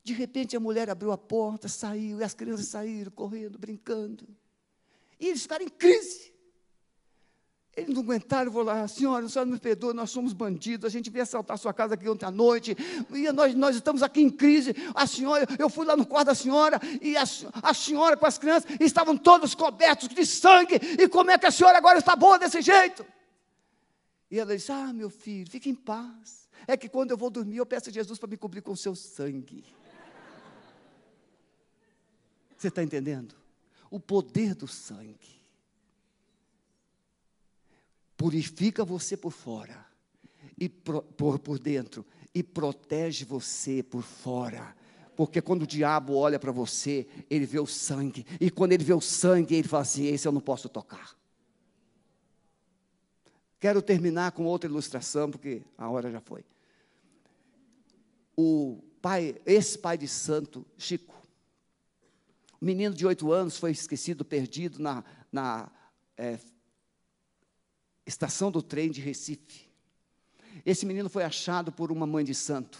[0.05, 4.27] De repente a mulher abriu a porta, saiu, e as crianças saíram correndo, brincando.
[5.19, 6.31] E eles ficaram em crise.
[7.75, 11.09] Eles não aguentaram, vou lá, senhora, a senhora nos perdoa, nós somos bandidos, a gente
[11.09, 12.77] veio assaltar a sua casa aqui ontem à noite,
[13.09, 14.75] e nós, nós estamos aqui em crise.
[14.93, 17.23] A senhora, eu fui lá no quarto da senhora, e a,
[17.63, 21.51] a senhora com as crianças estavam todos cobertos de sangue, e como é que a
[21.51, 23.03] senhora agora está boa desse jeito?
[24.29, 26.47] E ela disse: Ah, meu filho, fique em paz.
[26.67, 28.77] É que quando eu vou dormir, eu peço a Jesus para me cobrir com o
[28.77, 29.65] seu sangue.
[32.57, 33.35] Você está entendendo?
[33.89, 35.35] O poder do sangue
[38.17, 39.85] purifica você por fora
[40.57, 44.75] e por, por, por dentro e protege você por fora.
[45.15, 48.25] Porque quando o diabo olha para você, ele vê o sangue.
[48.39, 51.15] E quando ele vê o sangue, ele fala assim: esse eu não posso tocar.
[53.59, 56.43] Quero terminar com outra ilustração, porque a hora já foi.
[58.35, 61.14] O pai, esse pai de santo, Chico,
[62.65, 65.71] menino de oito anos foi esquecido, perdido na, na
[66.17, 66.39] é,
[68.05, 69.69] estação do trem de Recife.
[70.65, 72.79] Esse menino foi achado por uma mãe de santo.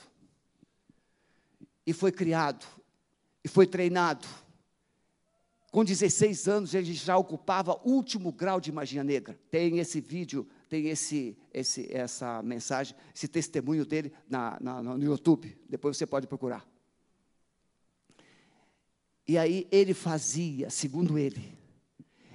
[1.86, 2.66] E foi criado.
[3.44, 4.28] E foi treinado.
[5.72, 9.38] Com 16 anos, ele já ocupava o último grau de magia negra.
[9.52, 15.56] Tem esse vídeo, tem esse, esse, essa mensagem, esse testemunho dele na, na, no YouTube.
[15.70, 16.66] Depois você pode procurar.
[19.28, 21.58] E aí ele fazia, segundo ele,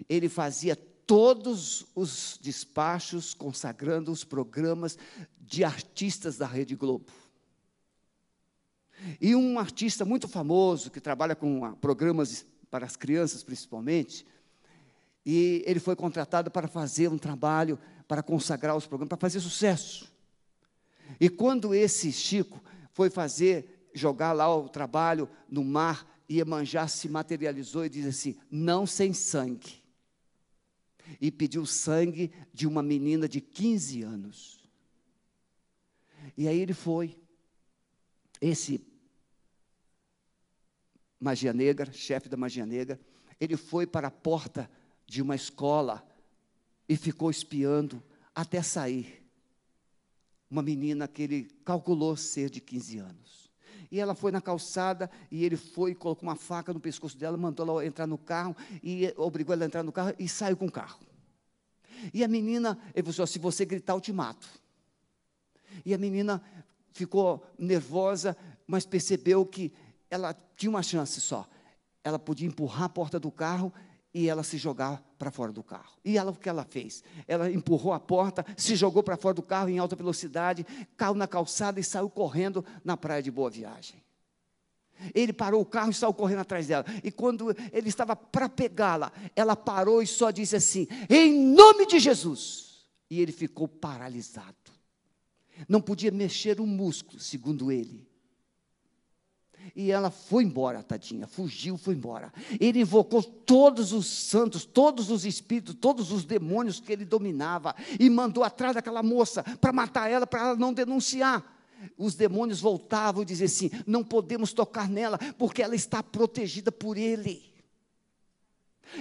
[0.09, 4.98] ele fazia todos os despachos consagrando os programas
[5.40, 7.11] de artistas da Rede Globo.
[9.20, 14.26] E um artista muito famoso que trabalha com programas para as crianças principalmente,
[15.24, 20.11] e ele foi contratado para fazer um trabalho para consagrar os programas, para fazer sucesso.
[21.20, 27.84] E quando esse Chico foi fazer jogar lá o trabalho no mar Iemanjá se materializou
[27.84, 29.82] e disse assim: não sem sangue.
[31.20, 34.60] E pediu sangue de uma menina de 15 anos.
[36.36, 37.18] E aí ele foi.
[38.40, 38.80] Esse
[41.18, 42.98] magia negra, chefe da magia negra,
[43.38, 44.70] ele foi para a porta
[45.06, 46.06] de uma escola
[46.88, 48.02] e ficou espiando
[48.34, 49.20] até sair.
[50.48, 53.39] Uma menina que ele calculou ser de 15 anos.
[53.90, 57.68] E ela foi na calçada e ele foi, colocou uma faca no pescoço dela, mandou
[57.68, 60.72] ela entrar no carro e obrigou ela a entrar no carro e saiu com o
[60.72, 61.00] carro.
[62.14, 64.48] E a menina, ele falou assim, se você gritar, eu te mato.
[65.85, 66.42] E a menina
[66.92, 69.72] ficou nervosa, mas percebeu que
[70.09, 71.48] ela tinha uma chance só.
[72.03, 73.72] Ela podia empurrar a porta do carro
[74.12, 75.92] e ela se jogar para fora do carro.
[76.04, 77.02] E ela o que ela fez?
[77.28, 81.28] Ela empurrou a porta, se jogou para fora do carro em alta velocidade, caiu na
[81.28, 84.02] calçada e saiu correndo na praia de Boa Viagem.
[85.14, 86.84] Ele parou o carro e saiu correndo atrás dela.
[87.02, 91.98] E quando ele estava para pegá-la, ela parou e só disse assim: "Em nome de
[91.98, 92.84] Jesus".
[93.08, 94.54] E ele ficou paralisado.
[95.68, 98.09] Não podia mexer um músculo, segundo ele.
[99.74, 102.33] E ela foi embora, tadinha, fugiu, foi embora.
[102.59, 108.09] Ele invocou todos os santos, todos os espíritos, todos os demônios que ele dominava e
[108.11, 111.44] mandou atrás daquela moça para matar ela, para ela não denunciar.
[111.96, 116.96] Os demônios voltavam e diziam assim: não podemos tocar nela, porque ela está protegida por
[116.96, 117.50] ele.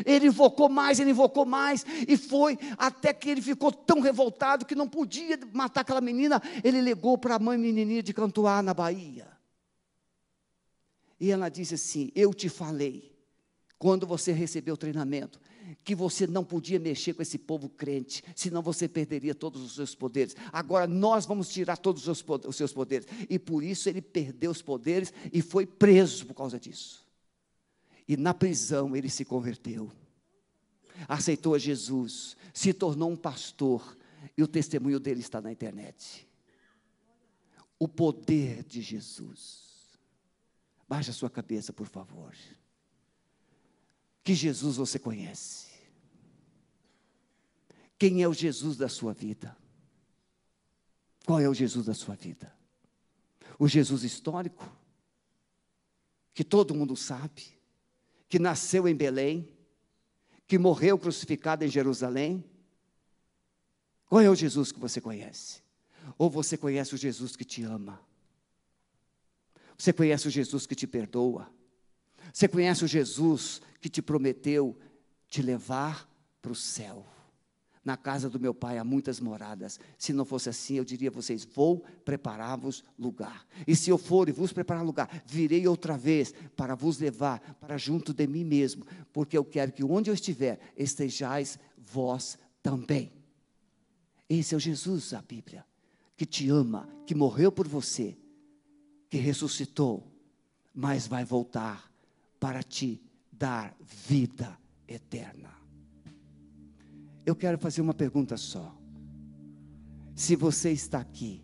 [0.06, 4.76] Ele invocou mais, ele invocou mais, e foi até que ele ficou tão revoltado que
[4.76, 6.42] não podia matar aquela menina.
[6.64, 9.39] Ele ligou para a mãe menininha de Cantuá, na Bahia.
[11.20, 13.12] E ela disse assim: Eu te falei,
[13.78, 15.40] quando você recebeu o treinamento,
[15.84, 19.94] que você não podia mexer com esse povo crente, senão você perderia todos os seus
[19.94, 20.36] poderes.
[20.52, 23.08] Agora nós vamos tirar todos os seus poderes.
[23.30, 27.06] E por isso ele perdeu os poderes e foi preso por causa disso.
[28.08, 29.92] E na prisão ele se converteu,
[31.08, 33.98] aceitou Jesus, se tornou um pastor,
[34.36, 36.28] e o testemunho dele está na internet.
[37.78, 39.69] O poder de Jesus.
[40.90, 42.36] Baixe a sua cabeça, por favor.
[44.24, 45.68] Que Jesus você conhece?
[47.96, 49.56] Quem é o Jesus da sua vida?
[51.28, 52.52] Qual é o Jesus da sua vida?
[53.60, 54.68] O Jesus histórico?
[56.34, 57.46] Que todo mundo sabe?
[58.28, 59.48] Que nasceu em Belém?
[60.48, 62.44] Que morreu crucificado em Jerusalém?
[64.08, 65.62] Qual é o Jesus que você conhece?
[66.18, 68.09] Ou você conhece o Jesus que te ama?
[69.80, 71.50] Você conhece o Jesus que te perdoa?
[72.34, 74.78] Você conhece o Jesus que te prometeu
[75.30, 76.06] te levar
[76.42, 77.08] para o céu?
[77.84, 79.80] Na casa do meu pai há muitas moradas.
[79.98, 83.48] Se não fosse assim, eu diria a vocês: vou preparar-vos lugar.
[83.66, 87.78] E se eu for e vos preparar lugar, virei outra vez para vos levar para
[87.78, 93.14] junto de mim mesmo, porque eu quero que onde eu estiver, estejais vós também.
[94.28, 95.66] Esse é o Jesus da Bíblia,
[96.18, 98.18] que te ama, que morreu por você
[99.10, 100.08] que ressuscitou,
[100.74, 101.92] mas vai voltar
[102.40, 103.76] para te dar
[104.08, 105.50] vida eterna.
[107.26, 108.76] Eu quero fazer uma pergunta só.
[110.16, 111.44] Se você está aqui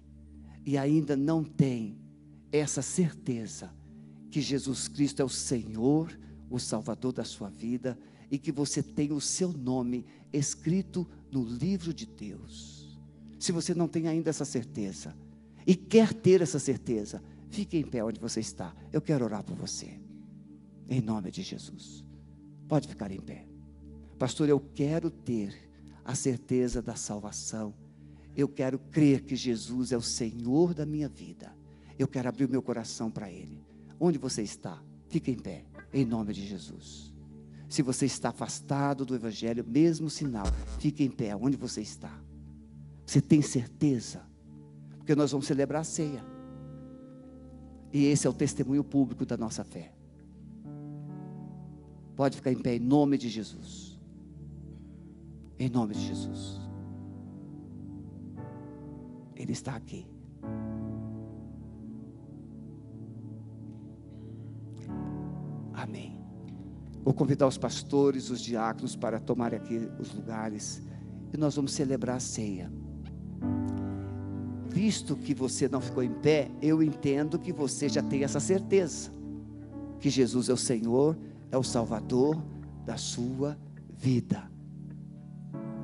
[0.65, 1.97] e ainda não tem
[2.51, 3.73] essa certeza
[4.29, 6.17] que Jesus Cristo é o Senhor,
[6.49, 7.97] o Salvador da sua vida
[8.29, 12.99] e que você tem o seu nome escrito no livro de Deus.
[13.39, 15.15] Se você não tem ainda essa certeza
[15.65, 17.23] e quer ter essa certeza,
[17.55, 18.75] Fique em pé onde você está.
[18.91, 19.97] Eu quero orar por você.
[20.89, 22.03] Em nome de Jesus.
[22.67, 23.47] Pode ficar em pé.
[24.19, 25.55] Pastor, eu quero ter
[26.03, 27.73] a certeza da salvação.
[28.35, 31.55] Eu quero crer que Jesus é o Senhor da minha vida.
[31.97, 33.63] Eu quero abrir o meu coração para Ele.
[33.97, 34.83] Onde você está?
[35.07, 35.63] Fique em pé,
[35.93, 37.13] em nome de Jesus.
[37.69, 40.45] Se você está afastado do Evangelho, mesmo sinal,
[40.77, 42.21] fique em pé, onde você está.
[43.05, 44.23] Você tem certeza?
[44.97, 46.34] Porque nós vamos celebrar a ceia.
[47.95, 49.93] E esse é o testemunho público da nossa fé.
[52.13, 53.97] Pode ficar em pé em nome de Jesus.
[55.57, 56.59] Em nome de Jesus.
[59.33, 60.05] Ele está aqui.
[65.71, 66.19] Amém.
[67.01, 70.83] Vou convidar os pastores, os diáconos para tomarem aqui os lugares
[71.33, 72.69] e nós vamos celebrar a ceia
[74.75, 79.09] visto que você não ficou em pé, eu entendo que você já tem essa certeza.
[80.01, 81.17] Que Jesus é o Senhor,
[81.49, 82.43] é o Salvador
[82.85, 83.57] da sua
[83.97, 84.51] vida.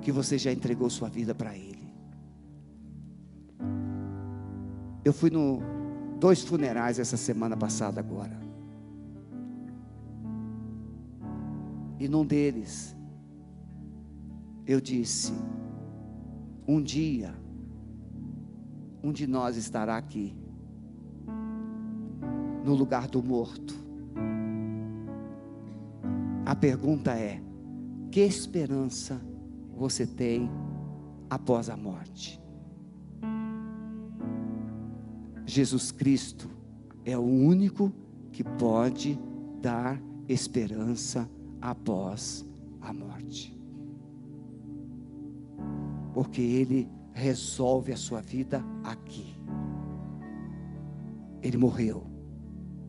[0.01, 1.89] Que você já entregou sua vida para Ele.
[5.05, 5.61] Eu fui no
[6.19, 8.37] dois funerais essa semana passada agora.
[11.97, 12.93] E num deles,
[14.67, 15.31] eu disse:
[16.67, 17.40] um dia,
[19.04, 20.36] um de nós estará aqui,
[22.64, 23.74] no lugar do morto.
[26.45, 27.41] A pergunta é:
[28.12, 29.22] que esperança
[29.76, 30.49] você tem
[31.30, 32.39] após a morte?
[35.45, 36.49] Jesus Cristo
[37.04, 37.91] é o único
[38.32, 39.20] que pode
[39.62, 41.30] dar esperança
[41.62, 42.45] após
[42.80, 43.58] a morte.
[46.14, 49.36] Porque Ele resolve a sua vida aqui.
[51.41, 52.03] Ele morreu,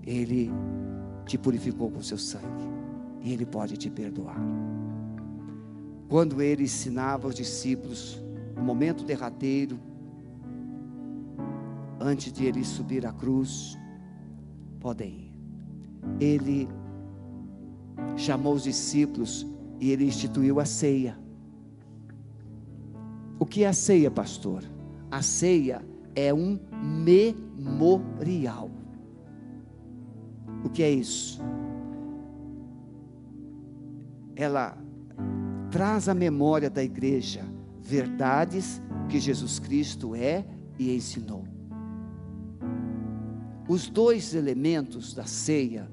[0.03, 0.51] Ele
[1.27, 2.69] te purificou com seu sangue,
[3.21, 4.37] e Ele pode te perdoar.
[6.09, 8.23] Quando Ele ensinava os discípulos,
[8.57, 9.79] no momento derradeiro,
[11.99, 13.79] antes de Ele subir à cruz,
[14.79, 15.33] podem ir.
[16.21, 16.69] Ele
[18.17, 19.47] chamou os discípulos
[19.81, 21.19] e ele instituiu a ceia.
[23.43, 24.63] O que é a ceia, pastor?
[25.11, 25.85] A ceia
[26.15, 28.71] é um memorial.
[30.65, 31.43] O que é isso?
[34.37, 34.79] Ela
[35.73, 37.45] traz à memória da igreja
[37.81, 40.45] verdades que Jesus Cristo é
[40.79, 41.43] e ensinou.
[43.69, 45.91] Os dois elementos da ceia,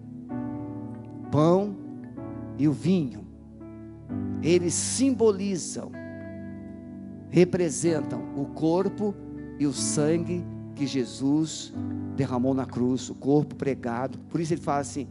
[1.31, 1.75] pão
[2.59, 3.25] e o vinho,
[4.43, 5.91] eles simbolizam,
[7.29, 9.13] representam o corpo
[9.59, 10.43] e o sangue
[10.75, 11.73] que Jesus
[12.15, 14.17] derramou na cruz, o corpo pregado.
[14.29, 15.07] Por isso ele fala assim: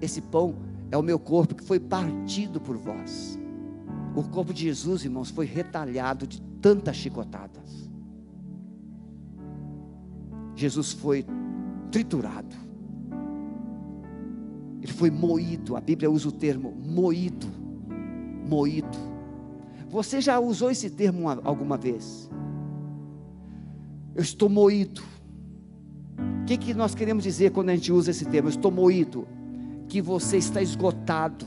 [0.00, 0.56] esse pão
[0.90, 3.38] é o meu corpo que foi partido por vós.
[4.14, 7.90] O corpo de Jesus, irmãos, foi retalhado de tantas chicotadas.
[10.54, 11.26] Jesus foi
[11.90, 12.56] triturado.
[14.80, 15.76] Ele foi moído.
[15.76, 17.46] A Bíblia usa o termo moído.
[18.48, 19.15] Moído.
[19.96, 22.28] Você já usou esse termo uma, alguma vez?
[24.14, 25.02] Eu estou moído.
[26.42, 28.50] O que, que nós queremos dizer quando a gente usa esse termo?
[28.50, 29.26] Eu estou moído.
[29.88, 31.46] Que você está esgotado,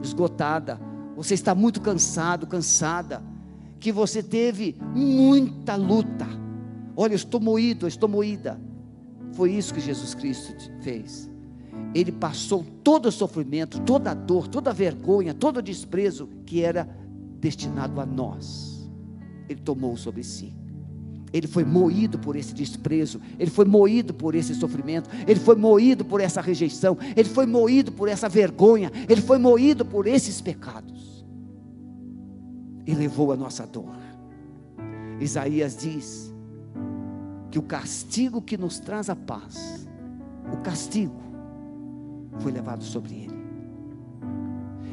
[0.00, 0.80] esgotada.
[1.16, 3.20] Você está muito cansado, cansada.
[3.80, 6.28] Que você teve muita luta.
[6.94, 8.60] Olha, eu estou moído, eu estou moída.
[9.32, 11.28] Foi isso que Jesus Cristo fez.
[11.92, 16.62] Ele passou todo o sofrimento, toda a dor, toda a vergonha, todo o desprezo que
[16.62, 17.04] era
[17.38, 18.90] destinado a nós.
[19.48, 20.54] Ele tomou sobre si.
[21.32, 26.04] Ele foi moído por esse desprezo, ele foi moído por esse sofrimento, ele foi moído
[26.04, 31.26] por essa rejeição, ele foi moído por essa vergonha, ele foi moído por esses pecados.
[32.86, 33.96] E levou a nossa dor.
[35.20, 36.32] Isaías diz:
[37.50, 39.88] que o castigo que nos traz a paz,
[40.52, 41.22] o castigo,
[42.38, 43.35] foi levado sobre ele.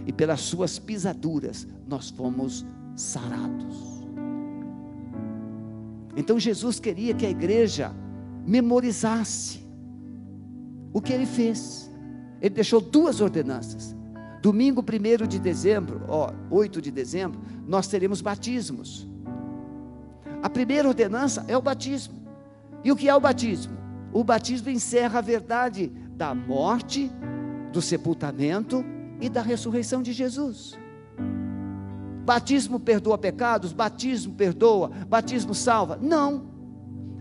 [0.05, 4.03] E pelas suas pisaduras nós fomos sarados.
[6.15, 7.91] Então Jesus queria que a igreja
[8.45, 9.63] memorizasse
[10.91, 11.89] o que ele fez.
[12.41, 13.95] Ele deixou duas ordenanças.
[14.41, 19.07] Domingo 1 de dezembro, ó, 8 de dezembro, nós teremos batismos.
[20.41, 22.21] A primeira ordenança é o batismo.
[22.83, 23.77] E o que é o batismo?
[24.11, 25.87] O batismo encerra a verdade
[26.17, 27.09] da morte,
[27.71, 28.83] do sepultamento
[29.23, 30.77] e da ressurreição de Jesus.
[32.25, 35.97] Batismo perdoa pecados, batismo perdoa, batismo salva.
[36.01, 36.45] Não.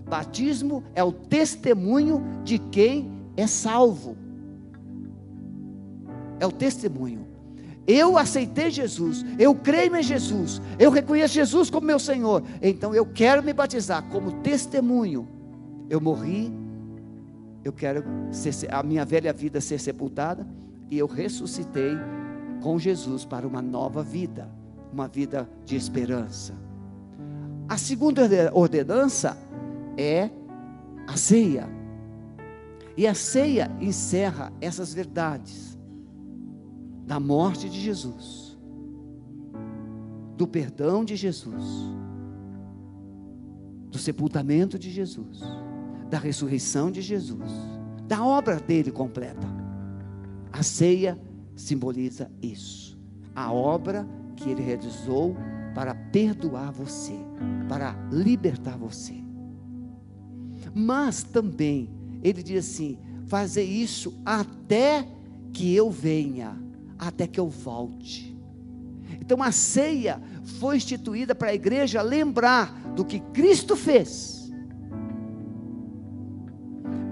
[0.09, 4.17] Batismo é o testemunho de quem é salvo.
[6.41, 7.25] É o testemunho.
[7.87, 13.05] Eu aceitei Jesus, eu creio em Jesus, eu reconheço Jesus como meu Senhor, então eu
[13.05, 15.27] quero me batizar como testemunho
[15.91, 16.53] eu morri,
[17.65, 20.47] eu quero ser, a minha velha vida ser sepultada
[20.93, 21.97] e eu ressuscitei
[22.61, 24.47] com Jesus para uma nova vida,
[24.93, 26.55] uma vida de esperança.
[27.67, 28.23] A segunda
[28.53, 29.39] ordenança
[29.97, 30.29] é
[31.07, 31.67] a ceia.
[32.95, 35.79] E a ceia encerra essas verdades
[37.07, 38.59] da morte de Jesus,
[40.37, 41.65] do perdão de Jesus,
[43.91, 45.41] do sepultamento de Jesus
[46.13, 47.51] da ressurreição de Jesus,
[48.07, 49.62] da obra dele completa.
[50.53, 51.19] A ceia
[51.57, 52.99] simboliza isso.
[53.35, 55.35] A obra que ele realizou
[55.75, 57.15] para perdoar você,
[57.69, 59.15] para libertar você.
[60.75, 61.91] Mas também
[62.23, 65.09] ele diz assim: fazer isso até
[65.53, 66.57] que eu venha,
[66.99, 68.37] até que eu volte.
[69.21, 70.21] Então a ceia
[70.59, 74.42] foi instituída para a igreja lembrar do que Cristo fez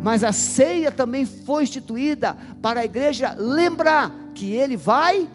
[0.02, 5.28] mas a ceia também foi instituída para a igreja lembrar que ele vai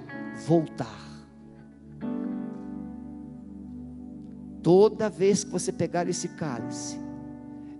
[0.47, 1.05] voltar.
[4.63, 6.99] Toda vez que você pegar esse cálice,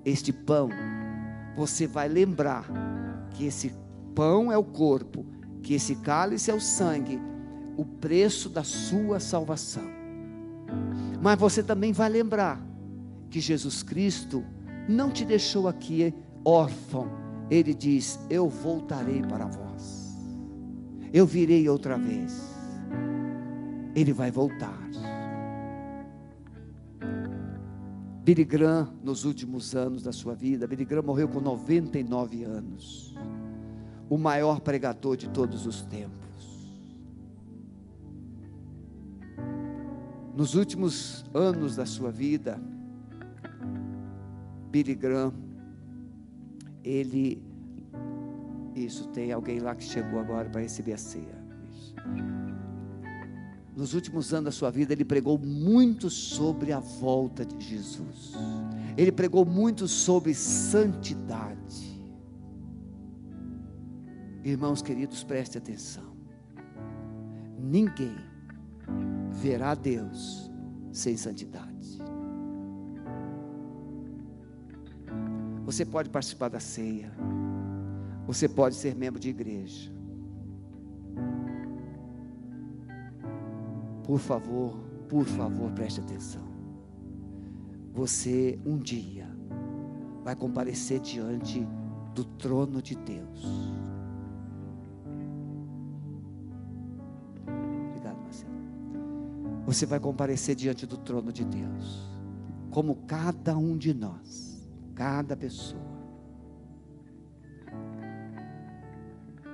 [0.06, 0.70] este pão,
[1.56, 2.66] você vai lembrar
[3.32, 3.74] que esse
[4.14, 5.26] pão é o corpo,
[5.64, 7.20] que esse cálice é o sangue,
[7.76, 9.90] o preço da sua salvação.
[11.20, 12.62] Mas você também vai lembrar
[13.32, 14.46] que Jesus Cristo
[14.88, 16.14] não te deixou aqui
[16.46, 17.10] órfão.
[17.50, 20.16] Ele diz: Eu voltarei para vós.
[21.12, 22.54] Eu virei outra vez.
[23.96, 24.86] Ele vai voltar.
[28.26, 33.16] Billy Graham, nos últimos anos da sua vida, Billy Graham morreu com 99 anos.
[34.10, 36.26] O maior pregador de todos os tempos.
[40.36, 42.60] Nos últimos anos da sua vida,
[44.72, 45.32] Billy Graham,
[46.86, 47.42] ele.
[48.76, 51.44] Isso, tem alguém lá que chegou agora para receber a ceia.
[51.72, 51.96] Isso
[53.76, 58.32] nos últimos anos da sua vida, ele pregou muito sobre a volta de Jesus.
[58.96, 62.02] Ele pregou muito sobre santidade.
[64.46, 66.16] Irmãos queridos, preste atenção.
[67.60, 68.16] Ninguém
[69.32, 70.50] verá Deus
[70.94, 71.74] sem santidade.
[75.66, 77.11] Você pode participar da ceia.
[78.28, 79.91] Você pode ser membro de igreja.
[84.03, 84.78] Por favor,
[85.09, 86.43] por favor, preste atenção.
[87.93, 89.28] Você um dia
[90.24, 91.68] vai comparecer diante
[92.13, 93.45] do trono de Deus.
[97.89, 98.51] Obrigado, Marcelo.
[99.66, 102.07] Você vai comparecer diante do trono de Deus,
[102.70, 104.55] como cada um de nós,
[104.96, 105.84] cada pessoa.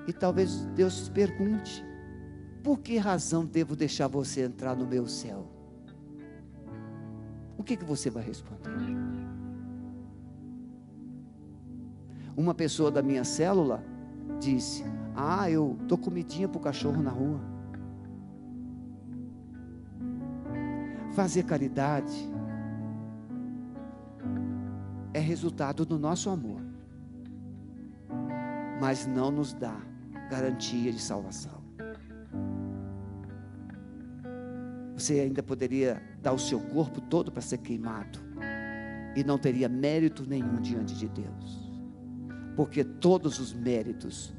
[0.08, 1.84] E talvez Deus pergunte:
[2.64, 5.48] por que razão devo deixar você entrar no meu céu?
[7.58, 8.72] O que, que você vai responder?
[12.36, 13.84] Uma pessoa da minha célula
[14.40, 14.84] disse:
[15.16, 17.40] Ah, eu dou comidinha para o cachorro na rua.
[21.14, 22.32] Fazer caridade
[25.22, 26.62] resultado do nosso amor,
[28.80, 29.80] mas não nos dá
[30.30, 31.62] garantia de salvação.
[34.96, 38.20] Você ainda poderia dar o seu corpo todo para ser queimado
[39.16, 41.72] e não teria mérito nenhum diante de Deus,
[42.56, 44.34] porque todos os méritos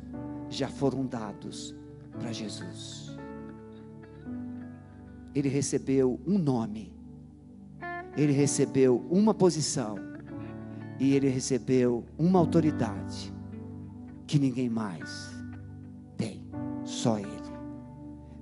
[0.48, 1.74] já foram dados
[2.18, 3.16] para Jesus.
[5.34, 6.92] Ele recebeu um nome,
[8.16, 10.11] ele recebeu uma posição
[11.02, 13.34] e ele recebeu uma autoridade
[14.24, 15.32] que ninguém mais
[16.16, 16.46] tem,
[16.84, 17.28] só ele,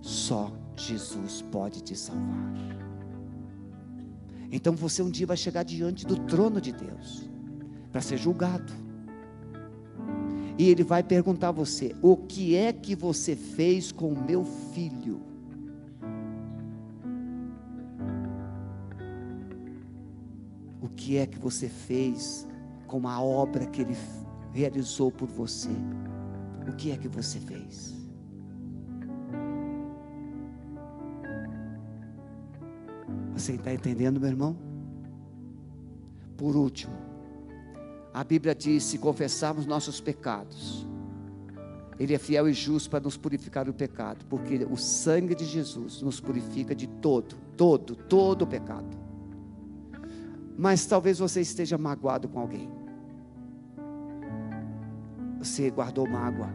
[0.02, 2.52] só Jesus pode te salvar.
[4.52, 7.30] Então você um dia vai chegar diante do trono de Deus
[7.90, 8.74] para ser julgado.
[10.58, 14.44] E ele vai perguntar a você: O que é que você fez com o meu
[14.44, 15.22] filho?
[20.82, 22.49] O que é que você fez
[22.90, 23.96] com a obra que ele
[24.52, 25.70] realizou por você?
[26.68, 27.94] O que é que você fez?
[33.32, 34.58] Você está entendendo, meu irmão?
[36.36, 36.92] Por último,
[38.12, 40.84] a Bíblia diz: se confessarmos nossos pecados,
[41.96, 46.02] Ele é fiel e justo para nos purificar do pecado, porque o sangue de Jesus
[46.02, 48.98] nos purifica de todo, todo, todo o pecado.
[50.58, 52.68] Mas talvez você esteja magoado com alguém,
[55.40, 56.50] você guardou mágoa,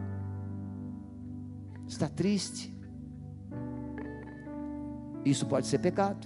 [1.88, 2.72] está triste,
[5.24, 6.24] isso pode ser pecado.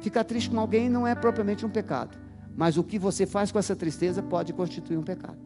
[0.00, 2.16] Ficar triste com alguém não é propriamente um pecado,
[2.56, 5.40] mas o que você faz com essa tristeza pode constituir um pecado.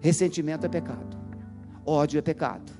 [0.00, 1.18] Ressentimento é pecado,
[1.84, 2.72] ódio é pecado.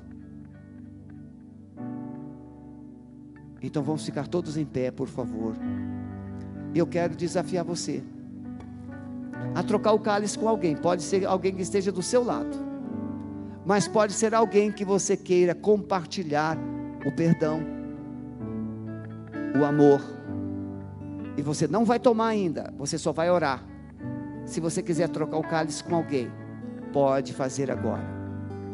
[3.61, 5.57] Então vamos ficar todos em pé, por favor.
[6.73, 8.03] Eu quero desafiar você
[9.55, 10.77] a trocar o cálice com alguém.
[10.77, 12.57] Pode ser alguém que esteja do seu lado,
[13.65, 16.57] mas pode ser alguém que você queira compartilhar
[17.07, 17.81] o perdão
[19.59, 20.01] o amor.
[21.37, 23.65] E você não vai tomar ainda, você só vai orar.
[24.45, 26.31] Se você quiser trocar o cálice com alguém,
[26.93, 28.03] pode fazer agora.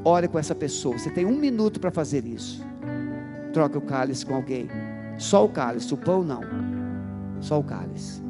[0.05, 0.99] Ore com essa pessoa.
[0.99, 2.65] Você tem um minuto para fazer isso.
[3.53, 4.69] Troque o cálice com alguém.
[5.19, 6.43] Só o cálice, o pão não.
[7.41, 8.26] Só o cálice.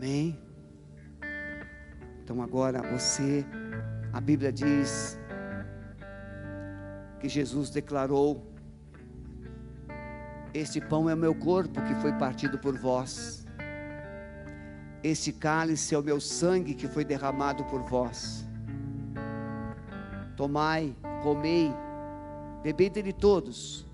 [0.00, 0.40] Amém?
[2.24, 3.44] Então agora você,
[4.14, 5.18] a Bíblia diz
[7.20, 8.50] que Jesus declarou:
[10.54, 13.44] Este pão é o meu corpo que foi partido por vós.
[15.04, 18.48] Este cálice é o meu sangue que foi derramado por vós.
[20.34, 21.70] Tomai, comei,
[22.62, 23.86] bebei dele todos.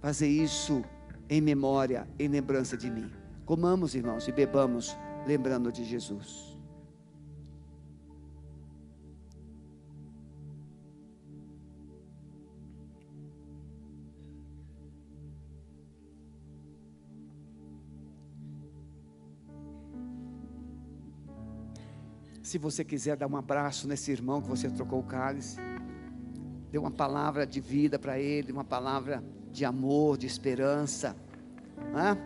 [0.00, 0.84] Fazer isso
[1.30, 3.08] em memória, em lembrança de mim.
[3.46, 4.96] Comamos, irmãos, e bebamos,
[5.26, 6.52] lembrando de Jesus.
[22.42, 25.56] Se você quiser dar um abraço nesse irmão que você trocou o cálice,
[26.70, 31.16] dê uma palavra de vida para ele, uma palavra de amor, de esperança.
[31.94, 32.18] Né?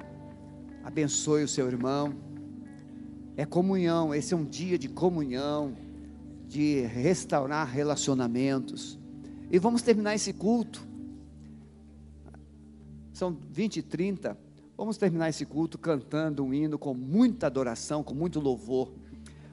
[0.83, 2.26] Abençoe o seu irmão.
[3.37, 5.77] É comunhão, esse é um dia de comunhão,
[6.49, 8.99] de restaurar relacionamentos.
[9.51, 10.87] E vamos terminar esse culto.
[13.13, 14.39] São 20 e 30.
[14.77, 18.93] Vamos terminar esse culto cantando um hino com muita adoração, com muito louvor.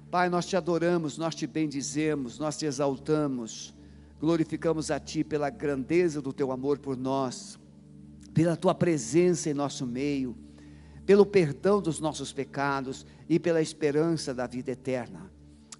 [0.09, 3.73] Pai, nós te adoramos, nós te bendizemos, nós te exaltamos,
[4.19, 7.57] glorificamos a Ti pela grandeza do Teu amor por nós,
[8.33, 10.35] pela Tua presença em nosso meio,
[11.05, 15.31] pelo perdão dos nossos pecados e pela esperança da vida eterna.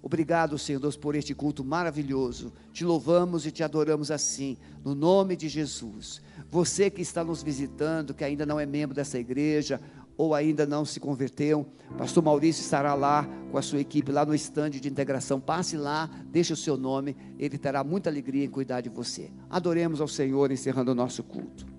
[0.02, 2.52] Obrigado, Senhor Deus, por este culto maravilhoso.
[2.74, 6.20] Te louvamos e te adoramos assim, no nome de Jesus.
[6.50, 9.80] Você que está nos visitando, que ainda não é membro dessa igreja,
[10.16, 11.66] ou ainda não se converteu,
[11.96, 15.40] pastor Maurício estará lá com a sua equipe, lá no estande de integração.
[15.40, 19.30] Passe lá, deixe o seu nome, ele terá muita alegria em cuidar de você.
[19.48, 21.73] Adoremos ao Senhor, encerrando o nosso culto.